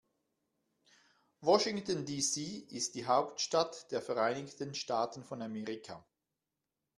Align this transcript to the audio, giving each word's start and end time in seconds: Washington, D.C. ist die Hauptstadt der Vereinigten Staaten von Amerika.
Washington, 1.41 2.03
D.C. 2.07 2.65
ist 2.71 2.95
die 2.95 3.05
Hauptstadt 3.05 3.91
der 3.91 4.01
Vereinigten 4.01 4.73
Staaten 4.73 5.23
von 5.23 5.43
Amerika. 5.43 6.03